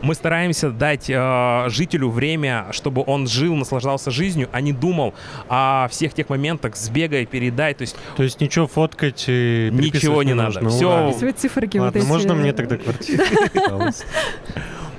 [0.04, 5.16] Мы стараемся дать э, жителю время, чтобы он жил, наслаждался жизнью, а не думал
[5.50, 7.74] о всех тех моментах, сбегай, передай.
[7.74, 10.62] То есть, То есть ничего фоткать и Ничего переписывать не надо.
[10.62, 10.88] нужно.
[10.88, 11.08] Ура.
[11.08, 12.06] Описывать циферки вот Ладно, эти.
[12.08, 13.24] можно мне тогда квартиру?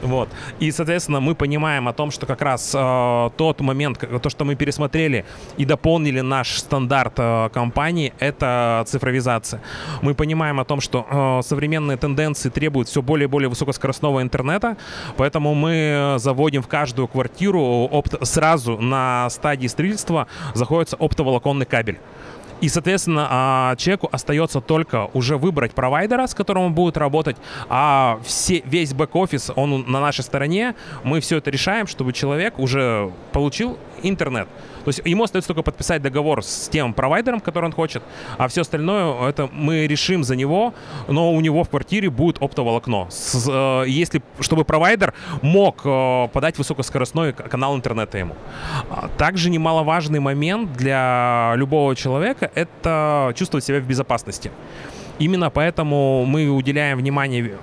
[0.03, 0.29] Вот.
[0.61, 4.55] И, соответственно, мы понимаем о том, что как раз э, тот момент, то, что мы
[4.55, 5.25] пересмотрели
[5.57, 9.61] и дополнили наш стандарт э, компании, это цифровизация.
[10.03, 14.77] Мы понимаем о том, что э, современные тенденции требуют все более и более высокоскоростного интернета,
[15.17, 21.99] поэтому мы заводим в каждую квартиру опт- сразу на стадии строительства заходится оптоволоконный кабель.
[22.61, 27.37] И, соответственно, а, человеку остается только уже выбрать провайдера, с которым он будет работать,
[27.69, 33.13] а все, весь бэк-офис, он на нашей стороне, мы все это решаем, чтобы человек уже
[33.33, 34.49] получил интернет.
[34.89, 38.03] То есть ему остается только подписать договор с тем провайдером, который он хочет,
[38.39, 40.73] а все остальное это мы решим за него,
[41.09, 43.07] но у него в квартире будет оптоволокно.
[43.11, 48.35] С- э, если, чтобы провайдер мог э, подать высокоскоростной канал интернета ему.
[48.89, 54.51] А Также немаловажный момент для любого человека— это чувствовать себя в безопасности.
[55.19, 57.59] Именно поэтому мы уделяем внимание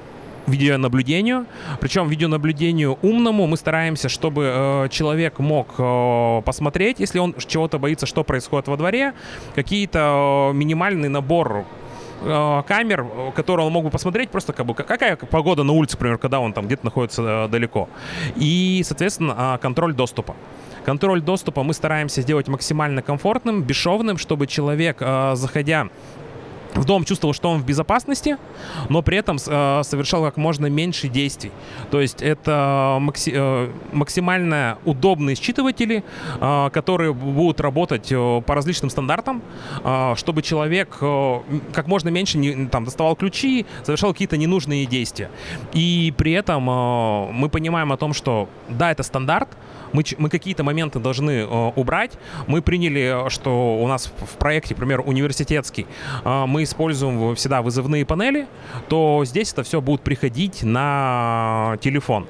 [0.47, 1.45] видеонаблюдению.
[1.79, 8.05] Причем видеонаблюдению умному мы стараемся, чтобы э, человек мог э, посмотреть, если он чего-то боится,
[8.05, 9.13] что происходит во дворе,
[9.55, 11.65] какие-то э, минимальный набор
[12.21, 13.05] э, камер,
[13.35, 16.39] которые он мог бы посмотреть, просто как бы ка- какая погода на улице, например, когда
[16.39, 17.89] он там где-то находится э, далеко.
[18.35, 20.35] И, соответственно, а, контроль доступа.
[20.85, 25.87] Контроль доступа мы стараемся сделать максимально комфортным, бесшовным, чтобы человек, э, заходя
[26.75, 28.37] в дом чувствовал, что он в безопасности,
[28.89, 31.51] но при этом э, совершал как можно меньше действий.
[31.89, 36.03] То есть это макси- э, максимально удобные считыватели,
[36.39, 39.41] э, которые будут работать э, по различным стандартам,
[39.83, 41.39] э, чтобы человек э,
[41.73, 45.29] как можно меньше не, там, доставал ключи, совершал какие-то ненужные действия.
[45.73, 49.49] И при этом э, мы понимаем о том, что да, это стандарт,
[49.93, 52.11] мы, мы какие-то моменты должны э, убрать.
[52.47, 55.87] Мы приняли, э, что у нас в проекте, например, университетский,
[56.23, 58.47] э, мы используем всегда вызывные панели,
[58.89, 62.27] то здесь это все будет приходить на телефон.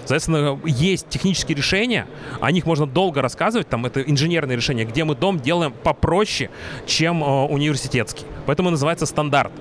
[0.00, 2.06] Соответственно, есть технические решения,
[2.40, 6.48] о них можно долго рассказывать, там это инженерные решения, где мы дом делаем попроще,
[6.86, 8.24] чем э, университетский.
[8.46, 9.52] Поэтому называется стандарт.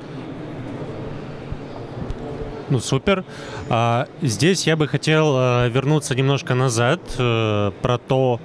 [2.69, 3.25] Ну, супер.
[3.69, 8.39] А, здесь я бы хотел а, вернуться немножко назад э, про то,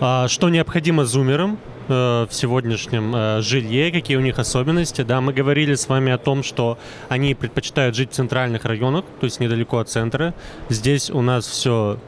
[0.00, 1.58] а, что необходимо зумерам
[1.94, 5.02] в сегодняшнем э, жилье, какие у них особенности.
[5.02, 9.24] Да, мы говорили с вами о том, что они предпочитают жить в центральных районах, то
[9.24, 10.34] есть недалеко от центра.
[10.68, 11.98] Здесь у нас все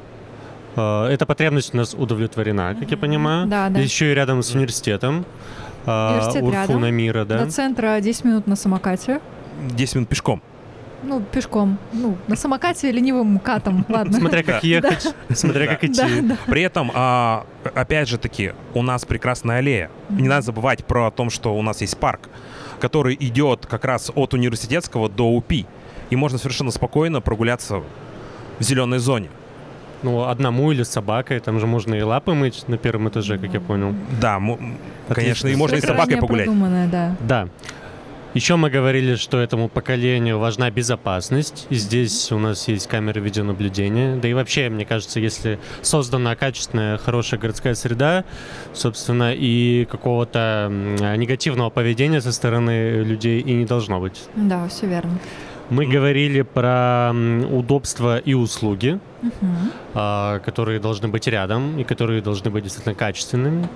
[0.76, 3.48] эта потребность у нас удовлетворена, как я понимаю.
[3.48, 3.80] Да, да.
[3.80, 5.24] Еще и рядом с университетом.
[5.86, 6.94] Университет Урфуна рядом.
[6.94, 7.44] Мира, да.
[7.44, 9.20] До центра 10 минут на самокате.
[9.70, 10.40] 10 минут пешком.
[11.02, 11.78] Ну, пешком.
[11.92, 14.18] Ну, на самокате ленивым катом, ладно.
[14.18, 16.02] Смотря как ехать, смотря как идти.
[16.46, 19.90] При этом, а, опять же таки, у нас прекрасная аллея.
[20.08, 22.28] Не надо забывать про то, что у нас есть парк,
[22.80, 25.66] который идет как раз от университетского до УПИ.
[26.10, 27.82] И можно совершенно спокойно прогуляться
[28.58, 29.28] в зеленой зоне.
[30.02, 33.52] Ну, одному или с собакой, там же можно и лапы мыть на первом этаже, как
[33.52, 33.94] я понял.
[34.20, 34.40] Да,
[35.08, 36.48] конечно, и можно и с собакой погулять.
[36.90, 37.16] да.
[37.20, 37.48] Да.
[38.38, 41.66] Еще мы говорили, что этому поколению важна безопасность.
[41.70, 44.14] И здесь у нас есть камеры видеонаблюдения.
[44.14, 48.24] Да и вообще, мне кажется, если создана качественная, хорошая городская среда,
[48.74, 50.68] собственно, и какого-то
[51.16, 54.22] негативного поведения со стороны людей и не должно быть.
[54.36, 55.18] Да, все верно.
[55.68, 57.12] Мы говорили про
[57.50, 59.00] удобства и услуги.
[59.94, 63.68] А, которые должны быть рядом и которые должны быть действительно качественными.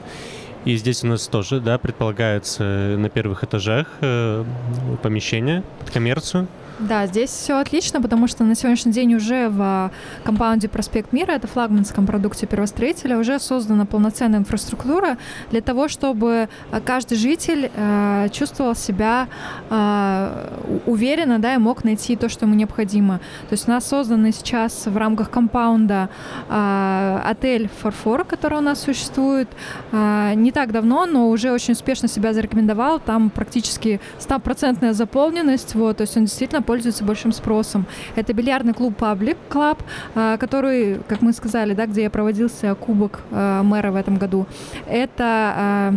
[0.64, 2.62] И здесь у нас тоже, да, предполагается
[2.96, 4.44] на первых этажах э,
[5.03, 6.46] помещение под коммерцию.
[6.88, 9.90] Да, здесь все отлично, потому что на сегодняшний день уже в а,
[10.25, 15.16] компаунде «Проспект Мира», это флагманском продукте первостроителя, уже создана полноценная инфраструктура
[15.53, 19.29] для того, чтобы а, каждый житель э, чувствовал себя
[19.71, 23.18] у- уверенно, да, и мог найти то, что ему необходимо.
[23.49, 26.09] То есть у нас созданы сейчас в рамках компаунда
[26.49, 29.49] а, отель «Фарфор», который у нас существует
[29.92, 32.99] а, не так давно, но уже очень успешно себя зарекомендовал.
[32.99, 37.85] Там практически стопроцентная заполненность, вот, то есть он действительно пользуется большим спросом.
[38.16, 39.76] Это бильярдный клуб Public Club,
[40.14, 44.46] а, который, как мы сказали, да, где проводился кубок а, мэра в этом году.
[44.87, 45.94] Это а,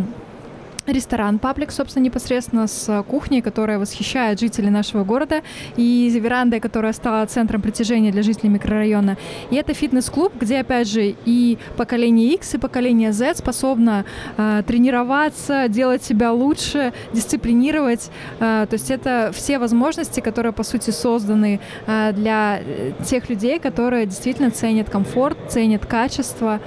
[0.86, 5.42] ресторан «Паблик», собственно, непосредственно с кухней, которая восхищает жителей нашего города,
[5.76, 9.16] и верандой, которая стала центром притяжения для жителей микрорайона.
[9.50, 14.04] И это фитнес-клуб, где, опять же, и поколение X, и поколение Z способно
[14.36, 18.10] э, тренироваться, делать себя лучше, дисциплинировать.
[18.40, 22.60] Э, то есть это все возможности, которые, по сути, созданы э, для
[23.04, 26.60] тех людей, которые действительно ценят комфорт, ценят качество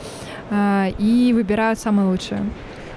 [0.50, 2.44] э, и выбирают самое лучшее.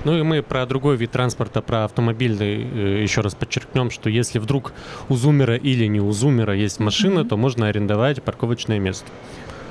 [0.05, 4.39] Ну и мы про другой вид транспорта, про автомобильный э, еще раз подчеркнем, что если
[4.39, 4.73] вдруг
[5.09, 7.29] у зумера или не у зумера есть машина, mm-hmm.
[7.29, 9.07] то можно арендовать парковочное место.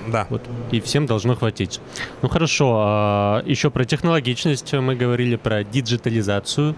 [0.08, 0.26] Да.
[0.30, 0.42] Вот.
[0.72, 1.80] И всем должно хватить.
[2.22, 6.76] Ну хорошо, а еще про технологичность мы говорили, про диджитализацию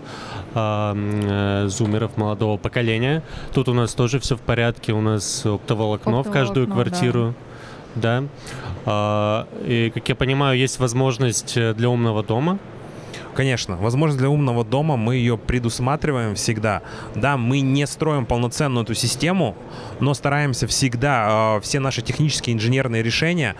[0.54, 3.24] а, э, зумеров молодого поколения.
[3.54, 7.34] Тут у нас тоже все в порядке, у нас оптоволокно, оптоволокно в каждую квартиру.
[7.95, 8.22] Да.
[8.22, 8.28] да.
[8.86, 12.60] А, и, как я понимаю, есть возможность для умного дома.
[13.36, 16.82] Конечно, возможно, для умного дома мы ее предусматриваем всегда.
[17.16, 19.56] Да, мы не строим полноценную эту систему,
[20.00, 23.56] но стараемся всегда э, все наши технические инженерные решения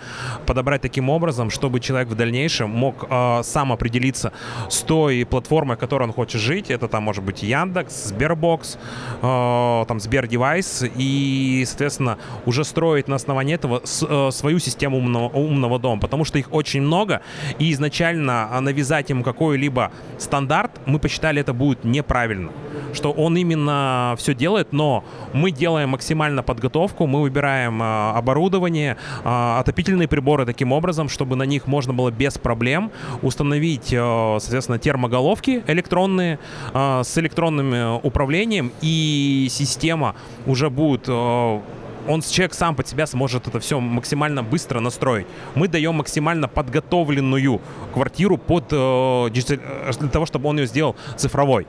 [0.46, 4.32] подобрать таким образом, чтобы человек в дальнейшем мог э, сам определиться
[4.70, 6.70] с той платформой, которой он хочет жить.
[6.70, 8.78] Это там может быть Яндекс, Сбербокс,
[9.22, 15.28] э, там Сбердевайс, и, соответственно, уже строить на основании этого с, э, свою систему умного,
[15.28, 17.20] умного дома, потому что их очень много,
[17.58, 22.50] и изначально навязать ему какой-либо какой-либо стандарт, мы посчитали, это будет неправильно.
[22.92, 25.02] Что он именно все делает, но
[25.32, 31.44] мы делаем максимально подготовку, мы выбираем э, оборудование, э, отопительные приборы таким образом, чтобы на
[31.46, 32.90] них можно было без проблем
[33.22, 36.38] установить, э, соответственно, термоголовки электронные
[36.72, 40.14] э, с электронным управлением, и система
[40.46, 41.60] уже будет э,
[42.08, 45.26] он человек сам под себя сможет это все максимально быстро настроить.
[45.54, 47.60] Мы даем максимально подготовленную
[47.92, 51.66] квартиру под э, э, для того, чтобы он ее сделал цифровой.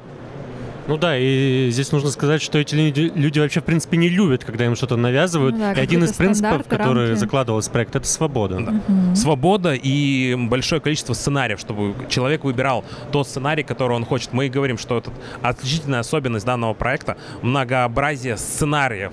[0.87, 4.45] Ну да, и здесь нужно сказать, что эти люди, люди вообще, в принципе, не любят,
[4.45, 5.55] когда им что-то навязывают.
[5.55, 7.19] Ну да, и один из принципов, который рамки.
[7.19, 8.59] закладывался в проект, это свобода.
[8.59, 8.71] Да.
[8.71, 9.15] Угу.
[9.15, 14.31] Свобода и большое количество сценариев, чтобы человек выбирал тот сценарий, который он хочет.
[14.31, 15.11] Мы и говорим, что это
[15.41, 19.11] отличительная особенность данного проекта— многообразие сценариев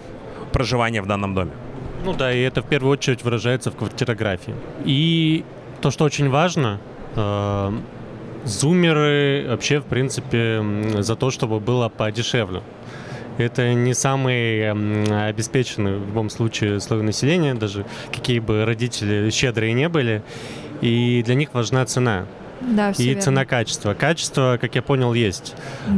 [0.53, 1.53] проживания в данном доме.
[2.05, 4.55] Ну да, и это в первую очередь выражается в квартирографии.
[4.85, 5.45] И
[5.81, 6.81] то, что очень важно,
[7.17, 7.73] э,
[8.45, 10.63] зумеры вообще, в принципе,
[10.99, 12.63] за то, чтобы было подешевле.
[13.39, 14.71] Это не самый
[15.29, 20.23] обеспеченный в любом случае слой населения, даже какие бы родители щедрые не были.
[20.83, 22.27] И для них важна цена.
[22.69, 23.95] Да, и цена-качество.
[23.95, 25.55] Качество, как я понял, есть.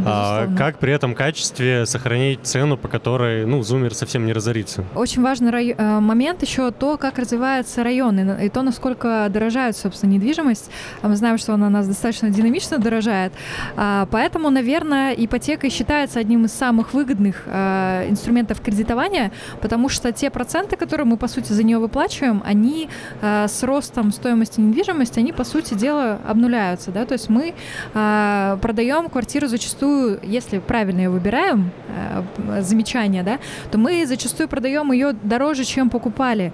[0.07, 4.85] А, как при этом качестве сохранить цену, по которой, ну, зумер совсем не разорится?
[4.95, 5.75] Очень важный рай...
[5.77, 10.71] Э, момент еще то, как развивается район, и то, насколько дорожает, собственно, недвижимость.
[11.03, 13.33] А мы знаем, что она у нас достаточно динамично дорожает.
[13.77, 20.31] А, поэтому, наверное, ипотека считается одним из самых выгодных а, инструментов кредитования, потому что те
[20.31, 22.89] проценты, которые мы, по сути, за нее выплачиваем, они
[23.21, 27.55] а, с ростом стоимости недвижимости, они, по сути дела, обнуляются обнуляются, да, то есть мы
[27.95, 33.39] э, продаем квартиру зачастую, если правильно ее выбираем, э, замечание, да,
[33.71, 36.53] то мы зачастую продаем ее дороже, чем покупали.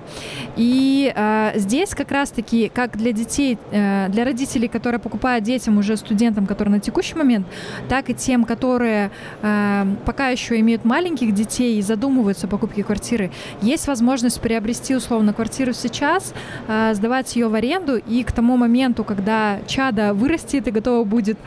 [0.57, 5.97] И э, здесь как раз-таки, как для детей, э, для родителей, которые покупают детям уже
[5.97, 7.47] студентам, которые на текущий момент,
[7.89, 9.11] так и тем, которые
[9.43, 13.31] э, пока еще имеют маленьких детей и задумываются о покупке квартиры,
[13.63, 16.35] есть возможность приобрести условно квартиру сейчас,
[16.69, 21.05] э, сдавать ее в аренду и к тому моменту, когда чат чада вырастет и готова
[21.05, 21.39] будет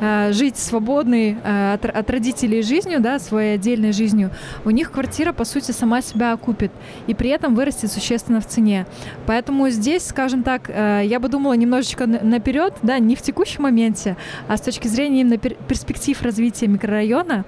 [0.00, 4.30] э, жить свободной э, от, от родителей жизнью, да, своей отдельной жизнью,
[4.64, 6.72] у них квартира, по сути, сама себя окупит
[7.06, 8.86] и при этом вырастет существенно в цене.
[9.26, 14.16] Поэтому здесь, скажем так, э, я бы думала немножечко наперед, да, не в текущем моменте,
[14.48, 17.44] а с точки зрения именно пер перспектив развития микрорайона,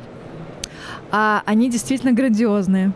[1.11, 2.93] а они действительно грандиозные.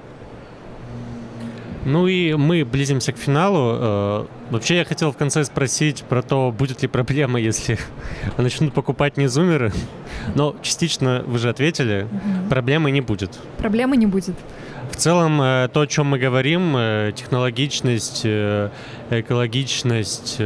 [1.84, 4.26] Ну и мы близимся к финалу.
[4.48, 7.78] Э, вообще я хотел в конце спросить про то, будет ли проблема, если
[8.36, 9.72] начнут покупать не зумеры.
[10.34, 12.48] Но частично вы же ответили, угу.
[12.50, 13.38] проблемы не будет.
[13.58, 14.36] Проблемы не будет.
[14.90, 18.24] В целом, э, то, о чем мы говорим, э, технологичность,
[19.10, 20.36] экологичность,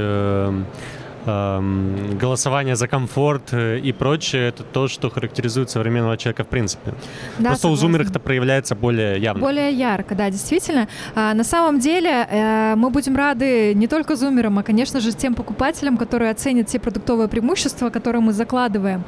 [1.31, 6.93] Эм, голосование за комфорт э, и прочее, это то, что характеризует современного человека в принципе.
[7.39, 7.71] Да, Просто согласна.
[7.71, 9.41] у зумеров это проявляется более явно.
[9.41, 10.89] Более ярко, да, действительно.
[11.15, 15.35] А, на самом деле э, мы будем рады не только зумерам, а, конечно же, тем
[15.35, 19.05] покупателям, которые оценят те продуктовые преимущества, которые мы закладываем.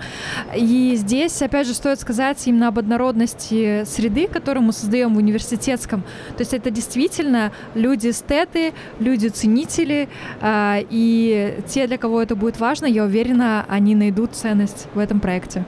[0.57, 6.03] И здесь, опять же, стоит сказать именно об однородности среды, которую мы создаем в университетском.
[6.37, 10.09] То есть это действительно люди-эстеты, люди-ценители
[10.41, 15.21] э, и те, для кого это будет важно, я уверена, они найдут ценность в этом
[15.21, 15.65] проекте.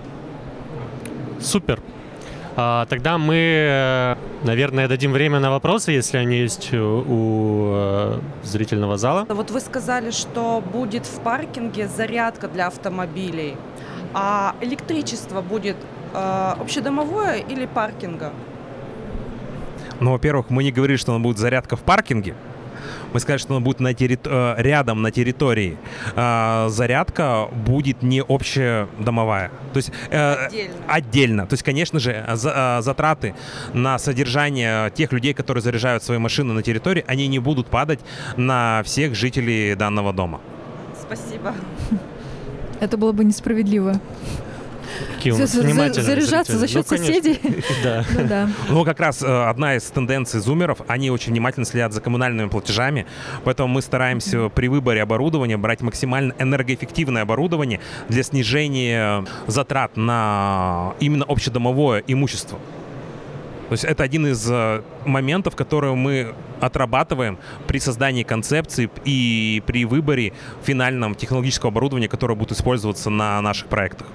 [1.40, 1.80] Супер.
[2.56, 8.20] А, тогда мы, э, наверное, дадим время на вопросы, если они есть у, у э,
[8.44, 9.26] зрительного зала.
[9.28, 13.56] Вот вы сказали, что будет в паркинге зарядка для автомобилей,
[14.12, 15.76] а электричество будет
[16.12, 18.32] э, общедомовое или паркинга?
[19.98, 22.34] Ну, во-первых, мы не говорили, что она будет зарядка в паркинге.
[23.12, 24.18] Мы сказали, что она будет на терри...
[24.24, 25.76] э, рядом на территории.
[26.16, 29.50] А, зарядка будет не общедомовая.
[29.72, 30.74] То есть э, Отдельно.
[30.88, 31.46] отдельно.
[31.46, 33.34] То есть, конечно же, за- э, затраты
[33.72, 38.00] на содержание тех людей, которые заряжают свои машины на территории, они не будут падать
[38.36, 40.40] на всех жителей данного дома.
[41.00, 41.54] Спасибо.
[42.80, 44.00] Это было бы несправедливо.
[45.16, 47.14] Какие у нас За- за- внимательные заряжаться за счет Ну, конечно.
[47.14, 47.40] соседей.
[47.82, 48.04] Да.
[48.14, 48.48] Ну да.
[48.68, 53.06] Ну, как раз э, одна из тенденций зумеров, они очень внимательно следят за коммунальными платежами,
[53.44, 61.24] поэтому мы стараемся при выборе оборудования брать максимально энергоэффективное оборудование для снижения затрат на именно
[61.26, 62.58] общедомовое имущество.
[63.68, 69.84] То есть это один из э, моментов, которые мы отрабатываем при создании концепции и при
[69.84, 70.32] выборе
[70.62, 74.06] финального технологического оборудования, которое будет использоваться на наших проектах.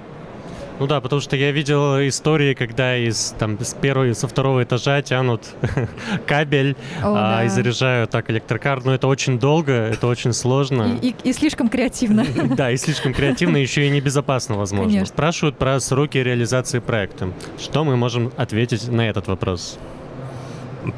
[0.80, 4.62] Ну да, потому что я видел истории, когда из там с первого и со второго
[4.62, 5.42] этажа тянут
[6.26, 7.44] кабель О, а, да.
[7.44, 8.82] и заряжают так электрокар.
[8.82, 10.98] Но это очень долго, это очень сложно.
[11.02, 12.24] И, и- и слишком креативно.
[12.56, 14.86] Да, и слишком креативно, еще и небезопасно, возможно.
[14.92, 15.06] Конечно.
[15.06, 17.30] Спрашивают про сроки реализации проекта.
[17.58, 19.78] Что мы можем ответить на этот вопрос?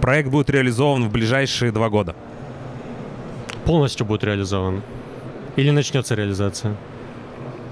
[0.01, 2.15] Проект будет реализован в ближайшие два года.
[3.65, 4.83] Полностью будет реализован?
[5.57, 6.77] Или начнется реализация?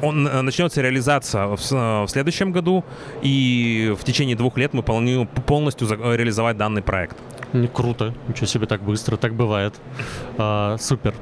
[0.03, 2.85] Он э, начнется реализация в, э, в следующем году,
[3.23, 7.17] и в течение двух лет мы планируем полностью э, реализовать данный проект.
[7.53, 8.15] Не, круто.
[8.29, 9.75] Ничего себе, так быстро, так бывает.
[10.39, 11.15] А, супер.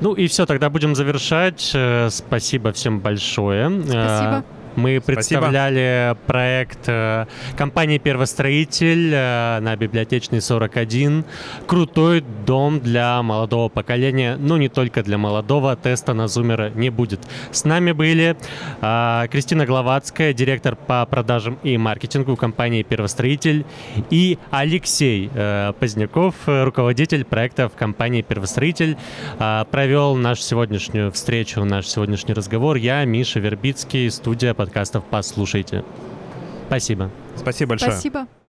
[0.00, 1.76] Ну и все, тогда будем завершать.
[2.08, 3.70] Спасибо всем большое.
[3.82, 4.44] Спасибо.
[4.76, 5.14] Мы Спасибо.
[5.40, 11.24] представляли проект э, компании «Первостроитель» э, на Библиотечной 41.
[11.66, 15.74] Крутой дом для молодого поколения, но не только для молодого.
[15.74, 17.20] Теста на Зумера не будет.
[17.50, 18.36] С нами были
[18.80, 23.64] э, Кристина Гловацкая, директор по продажам и маркетингу компании «Первостроитель»,
[24.10, 25.30] и Алексей
[25.78, 28.96] Поздняков, руководитель проекта в компании «Первостроитель».
[29.70, 32.76] Провел нашу сегодняшнюю встречу, наш сегодняшний разговор.
[32.76, 35.84] Я, Миша Вербицкий, студия подкастов «Послушайте».
[36.66, 37.08] Спасибо.
[37.34, 37.92] Спасибо большое.
[37.92, 38.26] Спасибо.